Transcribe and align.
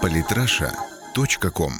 Политраша.ком 0.00 1.72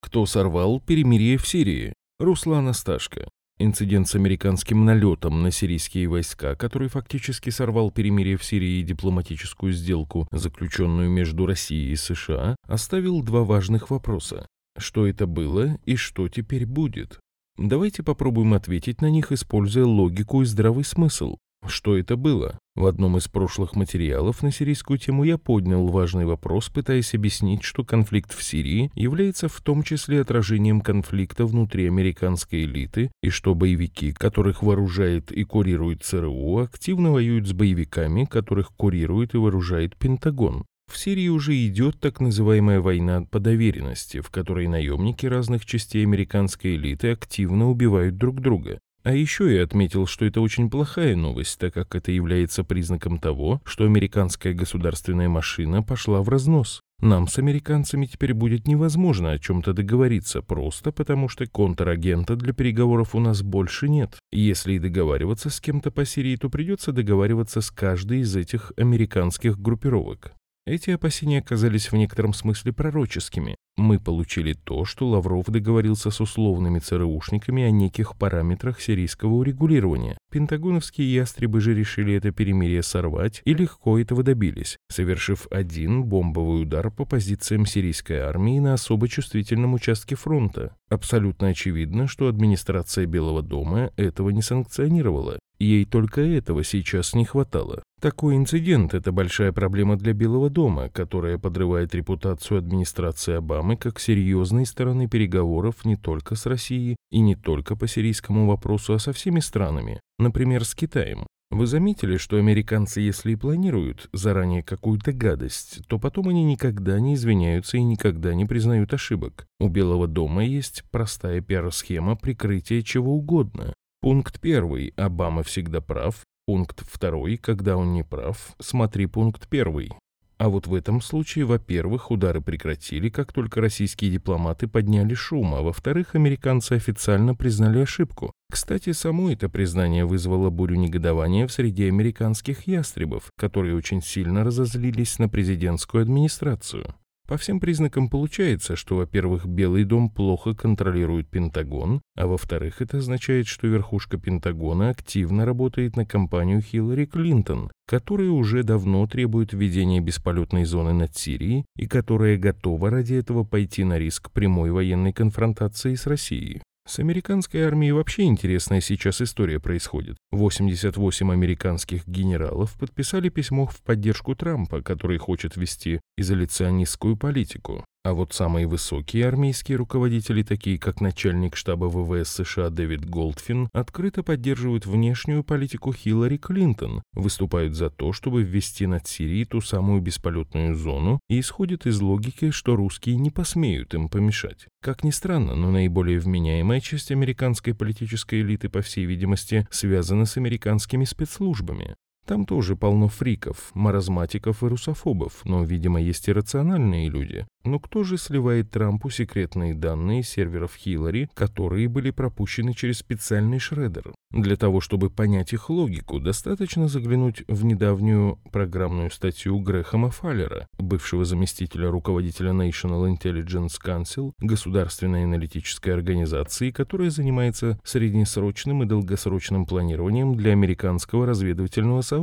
Кто 0.00 0.26
сорвал 0.26 0.80
перемирие 0.80 1.38
в 1.38 1.46
Сирии? 1.46 1.92
Руслан 2.18 2.68
Асташко. 2.68 3.28
Инцидент 3.58 4.08
с 4.08 4.14
американским 4.14 4.84
налетом 4.84 5.42
на 5.42 5.50
сирийские 5.50 6.08
войска, 6.08 6.56
который 6.56 6.88
фактически 6.88 7.50
сорвал 7.50 7.90
перемирие 7.90 8.36
в 8.36 8.44
Сирии 8.44 8.80
и 8.80 8.82
дипломатическую 8.82 9.72
сделку, 9.72 10.28
заключенную 10.32 11.08
между 11.08 11.46
Россией 11.46 11.92
и 11.92 11.96
США, 11.96 12.56
оставил 12.66 13.22
два 13.22 13.44
важных 13.44 13.90
вопроса. 13.90 14.46
Что 14.76 15.06
это 15.06 15.26
было 15.26 15.78
и 15.84 15.96
что 15.96 16.28
теперь 16.28 16.66
будет? 16.66 17.20
Давайте 17.56 18.02
попробуем 18.02 18.54
ответить 18.54 19.00
на 19.00 19.08
них, 19.10 19.30
используя 19.32 19.84
логику 19.84 20.42
и 20.42 20.44
здравый 20.44 20.84
смысл. 20.84 21.36
Что 21.66 21.96
это 21.96 22.16
было? 22.16 22.58
В 22.76 22.86
одном 22.86 23.16
из 23.16 23.28
прошлых 23.28 23.76
материалов 23.76 24.42
на 24.42 24.50
сирийскую 24.50 24.98
тему 24.98 25.22
я 25.22 25.38
поднял 25.38 25.86
важный 25.86 26.24
вопрос, 26.24 26.68
пытаясь 26.68 27.14
объяснить, 27.14 27.62
что 27.62 27.84
конфликт 27.84 28.34
в 28.34 28.42
Сирии 28.42 28.90
является 28.96 29.48
в 29.48 29.60
том 29.60 29.84
числе 29.84 30.20
отражением 30.20 30.80
конфликта 30.80 31.46
внутри 31.46 31.86
американской 31.86 32.64
элиты, 32.64 33.12
и 33.22 33.30
что 33.30 33.54
боевики, 33.54 34.12
которых 34.12 34.64
вооружает 34.64 35.30
и 35.30 35.44
курирует 35.44 36.02
ЦРУ, 36.02 36.58
активно 36.58 37.12
воюют 37.12 37.46
с 37.46 37.52
боевиками, 37.52 38.24
которых 38.24 38.72
курирует 38.74 39.34
и 39.34 39.38
вооружает 39.38 39.96
Пентагон. 39.96 40.64
В 40.92 40.98
Сирии 40.98 41.28
уже 41.28 41.54
идет 41.66 42.00
так 42.00 42.20
называемая 42.20 42.80
война 42.80 43.22
по 43.30 43.38
доверенности, 43.38 44.20
в 44.20 44.30
которой 44.30 44.66
наемники 44.66 45.26
разных 45.26 45.64
частей 45.64 46.02
американской 46.02 46.74
элиты 46.74 47.12
активно 47.12 47.70
убивают 47.70 48.16
друг 48.16 48.40
друга. 48.40 48.80
А 49.04 49.12
еще 49.12 49.54
я 49.54 49.64
отметил, 49.64 50.06
что 50.06 50.24
это 50.24 50.40
очень 50.40 50.70
плохая 50.70 51.14
новость, 51.14 51.58
так 51.58 51.74
как 51.74 51.94
это 51.94 52.10
является 52.10 52.64
признаком 52.64 53.18
того, 53.18 53.60
что 53.66 53.84
американская 53.84 54.54
государственная 54.54 55.28
машина 55.28 55.82
пошла 55.82 56.22
в 56.22 56.30
разнос. 56.30 56.80
Нам 57.00 57.28
с 57.28 57.38
американцами 57.38 58.06
теперь 58.06 58.32
будет 58.32 58.66
невозможно 58.66 59.32
о 59.32 59.38
чем-то 59.38 59.74
договориться, 59.74 60.40
просто 60.40 60.90
потому 60.90 61.28
что 61.28 61.46
контрагента 61.46 62.34
для 62.34 62.54
переговоров 62.54 63.14
у 63.14 63.20
нас 63.20 63.42
больше 63.42 63.90
нет. 63.90 64.16
Если 64.32 64.72
и 64.72 64.78
договариваться 64.78 65.50
с 65.50 65.60
кем-то 65.60 65.90
по 65.90 66.06
Сирии, 66.06 66.36
то 66.36 66.48
придется 66.48 66.92
договариваться 66.92 67.60
с 67.60 67.70
каждой 67.70 68.20
из 68.20 68.34
этих 68.34 68.72
американских 68.78 69.60
группировок. 69.60 70.32
Эти 70.66 70.92
опасения 70.92 71.40
оказались 71.40 71.92
в 71.92 71.96
некотором 71.96 72.32
смысле 72.32 72.72
пророческими. 72.72 73.56
Мы 73.76 73.98
получили 73.98 74.52
то, 74.52 74.84
что 74.84 75.08
Лавров 75.08 75.46
договорился 75.46 76.10
с 76.10 76.20
условными 76.20 76.78
ЦРУшниками 76.78 77.64
о 77.64 77.70
неких 77.72 78.16
параметрах 78.16 78.80
сирийского 78.80 79.34
урегулирования. 79.34 80.16
Пентагоновские 80.30 81.12
ястребы 81.12 81.60
же 81.60 81.74
решили 81.74 82.14
это 82.14 82.30
перемирие 82.30 82.84
сорвать 82.84 83.42
и 83.44 83.52
легко 83.52 83.98
этого 83.98 84.22
добились, 84.22 84.78
совершив 84.88 85.48
один 85.50 86.04
бомбовый 86.04 86.62
удар 86.62 86.90
по 86.92 87.04
позициям 87.04 87.66
сирийской 87.66 88.18
армии 88.18 88.60
на 88.60 88.74
особо 88.74 89.08
чувствительном 89.08 89.74
участке 89.74 90.14
фронта. 90.14 90.76
Абсолютно 90.88 91.48
очевидно, 91.48 92.06
что 92.06 92.28
администрация 92.28 93.06
Белого 93.06 93.42
дома 93.42 93.90
этого 93.96 94.30
не 94.30 94.42
санкционировала, 94.42 95.38
Ей 95.58 95.84
только 95.84 96.20
этого 96.20 96.64
сейчас 96.64 97.14
не 97.14 97.24
хватало. 97.24 97.82
Такой 98.00 98.36
инцидент– 98.36 98.92
это 98.94 99.12
большая 99.12 99.52
проблема 99.52 99.96
для 99.96 100.12
Белого 100.12 100.50
дома, 100.50 100.90
которая 100.90 101.38
подрывает 101.38 101.94
репутацию 101.94 102.58
администрации 102.58 103.34
Обамы 103.34 103.76
как 103.76 103.98
серьезной 103.98 104.66
стороны 104.66 105.08
переговоров 105.08 105.84
не 105.84 105.96
только 105.96 106.34
с 106.34 106.44
Россией 106.44 106.96
и 107.10 107.20
не 107.20 107.34
только 107.34 107.76
по 107.76 107.86
сирийскому 107.86 108.46
вопросу, 108.46 108.94
а 108.94 108.98
со 108.98 109.12
всеми 109.12 109.40
странами, 109.40 110.00
например, 110.18 110.64
с 110.64 110.74
Китаем. 110.74 111.26
Вы 111.50 111.66
заметили, 111.66 112.16
что 112.16 112.36
американцы, 112.36 113.00
если 113.00 113.30
и 113.32 113.36
планируют 113.36 114.08
заранее 114.12 114.64
какую-то 114.64 115.12
гадость, 115.12 115.86
то 115.86 116.00
потом 116.00 116.28
они 116.28 116.42
никогда 116.42 116.98
не 116.98 117.14
извиняются 117.14 117.76
и 117.76 117.82
никогда 117.82 118.34
не 118.34 118.44
признают 118.44 118.92
ошибок. 118.92 119.46
У 119.60 119.68
Белого 119.68 120.08
дома 120.08 120.44
есть 120.44 120.82
простая 120.90 121.40
пиар-схема 121.40 122.16
прикрытия 122.16 122.82
чего 122.82 123.14
угодно. 123.14 123.72
Пункт 124.04 124.38
первый. 124.38 124.92
Обама 124.98 125.42
всегда 125.42 125.80
прав. 125.80 126.26
Пункт 126.44 126.82
второй. 126.86 127.38
Когда 127.38 127.78
он 127.78 127.94
не 127.94 128.02
прав, 128.02 128.54
смотри 128.60 129.06
пункт 129.06 129.48
первый. 129.48 129.92
А 130.36 130.50
вот 130.50 130.66
в 130.66 130.74
этом 130.74 131.00
случае, 131.00 131.46
во-первых, 131.46 132.10
удары 132.10 132.42
прекратили, 132.42 133.08
как 133.08 133.32
только 133.32 133.62
российские 133.62 134.10
дипломаты 134.10 134.68
подняли 134.68 135.14
шум, 135.14 135.54
а 135.54 135.62
во-вторых, 135.62 136.14
американцы 136.16 136.74
официально 136.74 137.34
признали 137.34 137.78
ошибку. 137.78 138.30
Кстати, 138.52 138.92
само 138.92 139.30
это 139.30 139.48
признание 139.48 140.04
вызвало 140.04 140.50
бурю 140.50 140.76
негодования 140.76 141.46
в 141.46 141.52
среде 141.52 141.88
американских 141.88 142.66
ястребов, 142.66 143.30
которые 143.38 143.74
очень 143.74 144.02
сильно 144.02 144.44
разозлились 144.44 145.18
на 145.18 145.30
президентскую 145.30 146.02
администрацию. 146.02 146.94
По 147.26 147.38
всем 147.38 147.58
признакам 147.58 148.10
получается, 148.10 148.76
что, 148.76 148.96
во-первых, 148.96 149.46
Белый 149.46 149.84
дом 149.84 150.10
плохо 150.10 150.54
контролирует 150.54 151.26
Пентагон, 151.30 152.02
а 152.16 152.26
во-вторых, 152.26 152.82
это 152.82 152.98
означает, 152.98 153.46
что 153.46 153.66
верхушка 153.66 154.18
Пентагона 154.18 154.90
активно 154.90 155.46
работает 155.46 155.96
на 155.96 156.04
кампанию 156.04 156.60
Хиллари 156.60 157.06
Клинтон, 157.06 157.70
которая 157.86 158.28
уже 158.28 158.62
давно 158.62 159.06
требует 159.06 159.54
введения 159.54 160.00
бесполетной 160.00 160.66
зоны 160.66 160.92
над 160.92 161.16
Сирией 161.16 161.64
и 161.76 161.86
которая 161.86 162.36
готова 162.36 162.90
ради 162.90 163.14
этого 163.14 163.42
пойти 163.42 163.84
на 163.84 163.98
риск 163.98 164.30
прямой 164.30 164.70
военной 164.70 165.14
конфронтации 165.14 165.94
с 165.94 166.06
Россией. 166.06 166.60
С 166.86 166.98
американской 166.98 167.62
армией 167.62 167.92
вообще 167.92 168.24
интересная 168.24 168.82
сейчас 168.82 169.22
история 169.22 169.58
происходит. 169.58 170.16
88 170.32 171.32
американских 171.32 172.06
генералов 172.06 172.76
подписали 172.78 173.30
письмо 173.30 173.66
в 173.66 173.80
поддержку 173.80 174.34
Трампа, 174.34 174.82
который 174.82 175.16
хочет 175.16 175.56
вести 175.56 176.00
изоляционистскую 176.18 177.16
политику. 177.16 177.86
А 178.04 178.12
вот 178.12 178.34
самые 178.34 178.66
высокие 178.66 179.26
армейские 179.26 179.78
руководители, 179.78 180.42
такие 180.42 180.78
как 180.78 181.00
начальник 181.00 181.56
штаба 181.56 181.86
ВВС 181.86 182.28
США 182.34 182.68
Дэвид 182.68 183.08
Голдфин, 183.08 183.70
открыто 183.72 184.22
поддерживают 184.22 184.84
внешнюю 184.84 185.42
политику 185.42 185.90
Хиллари 185.94 186.36
Клинтон, 186.36 187.02
выступают 187.14 187.74
за 187.74 187.88
то, 187.88 188.12
чтобы 188.12 188.42
ввести 188.42 188.86
над 188.86 189.06
Сирией 189.06 189.46
ту 189.46 189.62
самую 189.62 190.02
бесполетную 190.02 190.74
зону 190.74 191.18
и 191.30 191.40
исходят 191.40 191.86
из 191.86 191.98
логики, 192.02 192.50
что 192.50 192.76
русские 192.76 193.16
не 193.16 193.30
посмеют 193.30 193.94
им 193.94 194.10
помешать. 194.10 194.66
Как 194.82 195.02
ни 195.02 195.10
странно, 195.10 195.54
но 195.54 195.70
наиболее 195.70 196.18
вменяемая 196.18 196.80
часть 196.80 197.10
американской 197.10 197.72
политической 197.72 198.42
элиты, 198.42 198.68
по 198.68 198.82
всей 198.82 199.06
видимости, 199.06 199.66
связана 199.70 200.26
с 200.26 200.36
американскими 200.36 201.06
спецслужбами. 201.06 201.96
Там 202.26 202.46
тоже 202.46 202.74
полно 202.74 203.08
фриков, 203.08 203.70
маразматиков 203.74 204.62
и 204.62 204.66
русофобов, 204.66 205.44
но, 205.44 205.62
видимо, 205.62 206.00
есть 206.00 206.28
и 206.28 206.32
рациональные 206.32 207.10
люди. 207.10 207.46
Но 207.64 207.78
кто 207.78 208.02
же 208.02 208.18
сливает 208.18 208.70
Трампу 208.70 209.10
секретные 209.10 209.74
данные 209.74 210.22
серверов 210.22 210.74
Хиллари, 210.74 211.30
которые 211.34 211.88
были 211.88 212.10
пропущены 212.10 212.74
через 212.74 212.98
специальный 212.98 213.58
шредер? 213.58 214.12
Для 214.30 214.56
того, 214.56 214.80
чтобы 214.80 215.10
понять 215.10 215.52
их 215.52 215.70
логику, 215.70 216.18
достаточно 216.18 216.88
заглянуть 216.88 217.44
в 217.46 217.64
недавнюю 217.64 218.38
программную 218.50 219.10
статью 219.10 219.58
Грэхэма 219.60 220.10
Фаллера, 220.10 220.66
бывшего 220.78 221.24
заместителя 221.24 221.90
руководителя 221.90 222.50
National 222.50 223.08
Intelligence 223.14 223.74
Council, 223.82 224.32
государственной 224.40 225.24
аналитической 225.24 225.90
организации, 225.90 226.70
которая 226.70 227.10
занимается 227.10 227.78
среднесрочным 227.84 228.82
и 228.82 228.86
долгосрочным 228.86 229.66
планированием 229.66 230.34
для 230.34 230.52
американского 230.52 231.26
разведывательного 231.26 232.00
сообщества, 232.00 232.13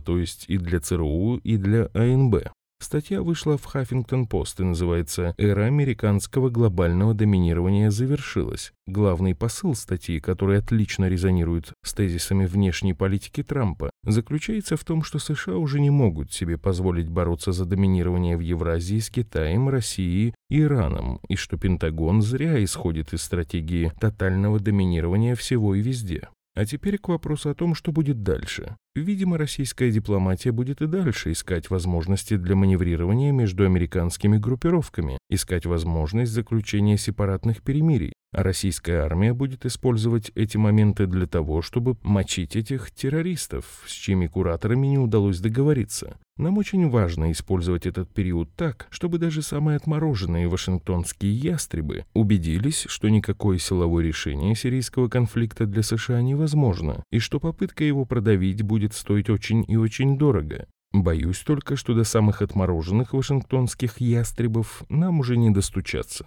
то 0.00 0.18
есть 0.18 0.44
и 0.48 0.58
для 0.58 0.80
ЦРУ, 0.80 1.36
и 1.44 1.56
для 1.56 1.90
АНБ. 1.94 2.48
Статья 2.80 3.22
вышла 3.22 3.58
в 3.58 3.64
Хаффингтон-Пост 3.64 4.60
и 4.60 4.64
называется 4.64 5.34
«Эра 5.36 5.64
американского 5.64 6.48
глобального 6.48 7.12
доминирования 7.12 7.90
завершилась». 7.90 8.72
Главный 8.86 9.34
посыл 9.34 9.74
статьи, 9.74 10.20
который 10.20 10.58
отлично 10.58 11.08
резонирует 11.08 11.72
с 11.84 11.92
тезисами 11.92 12.46
внешней 12.46 12.94
политики 12.94 13.42
Трампа, 13.42 13.90
заключается 14.04 14.76
в 14.76 14.84
том, 14.84 15.02
что 15.02 15.18
США 15.18 15.56
уже 15.56 15.80
не 15.80 15.90
могут 15.90 16.32
себе 16.32 16.56
позволить 16.56 17.08
бороться 17.08 17.50
за 17.50 17.64
доминирование 17.64 18.36
в 18.36 18.40
Евразии 18.40 19.00
с 19.00 19.10
Китаем, 19.10 19.68
Россией 19.68 20.34
и 20.48 20.62
Ираном, 20.62 21.20
и 21.28 21.34
что 21.34 21.58
Пентагон 21.58 22.22
зря 22.22 22.62
исходит 22.62 23.12
из 23.12 23.22
стратегии 23.22 23.92
тотального 24.00 24.60
доминирования 24.60 25.34
всего 25.34 25.74
и 25.74 25.82
везде. 25.82 26.28
А 26.58 26.66
теперь 26.66 26.98
к 26.98 27.06
вопросу 27.06 27.50
о 27.50 27.54
том, 27.54 27.76
что 27.76 27.92
будет 27.92 28.24
дальше. 28.24 28.76
Видимо, 28.96 29.38
российская 29.38 29.92
дипломатия 29.92 30.50
будет 30.50 30.82
и 30.82 30.88
дальше 30.88 31.30
искать 31.30 31.70
возможности 31.70 32.36
для 32.36 32.56
маневрирования 32.56 33.30
между 33.30 33.64
американскими 33.64 34.38
группировками, 34.38 35.18
искать 35.30 35.66
возможность 35.66 36.32
заключения 36.32 36.98
сепаратных 36.98 37.62
перемирий, 37.62 38.12
российская 38.32 39.00
армия 39.00 39.32
будет 39.32 39.66
использовать 39.66 40.30
эти 40.34 40.56
моменты 40.56 41.06
для 41.06 41.26
того, 41.26 41.62
чтобы 41.62 41.96
мочить 42.02 42.56
этих 42.56 42.90
террористов, 42.90 43.64
с 43.86 43.92
чьими 43.92 44.26
кураторами 44.26 44.86
не 44.86 44.98
удалось 44.98 45.40
договориться. 45.40 46.18
Нам 46.36 46.56
очень 46.56 46.88
важно 46.88 47.32
использовать 47.32 47.86
этот 47.86 48.08
период 48.10 48.48
так, 48.54 48.86
чтобы 48.90 49.18
даже 49.18 49.42
самые 49.42 49.76
отмороженные 49.76 50.48
вашингтонские 50.48 51.34
ястребы 51.34 52.04
убедились, 52.14 52.86
что 52.88 53.08
никакое 53.08 53.58
силовое 53.58 54.04
решение 54.04 54.54
сирийского 54.54 55.08
конфликта 55.08 55.66
для 55.66 55.82
США 55.82 56.22
невозможно, 56.22 57.02
и 57.10 57.18
что 57.18 57.40
попытка 57.40 57.82
его 57.82 58.04
продавить 58.04 58.62
будет 58.62 58.94
стоить 58.94 59.30
очень 59.30 59.64
и 59.66 59.76
очень 59.76 60.16
дорого. 60.16 60.66
Боюсь 60.92 61.40
только, 61.40 61.76
что 61.76 61.92
до 61.94 62.04
самых 62.04 62.40
отмороженных 62.40 63.12
вашингтонских 63.12 64.00
ястребов 64.00 64.84
нам 64.88 65.20
уже 65.20 65.36
не 65.36 65.50
достучаться. 65.50 66.26